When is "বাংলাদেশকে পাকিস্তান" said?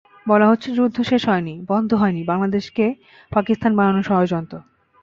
2.23-3.71